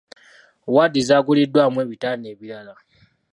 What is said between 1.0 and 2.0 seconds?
z'aguliddwamu